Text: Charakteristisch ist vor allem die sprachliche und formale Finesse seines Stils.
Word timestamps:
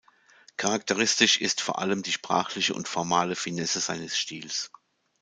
Charakteristisch 0.57 1.39
ist 1.39 1.61
vor 1.61 1.77
allem 1.77 2.01
die 2.01 2.11
sprachliche 2.11 2.73
und 2.73 2.87
formale 2.87 3.35
Finesse 3.35 3.79
seines 3.81 4.17
Stils. 4.17 4.71